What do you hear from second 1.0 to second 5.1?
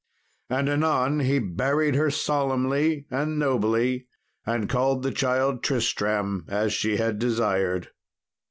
he buried her solemnly and nobly, and called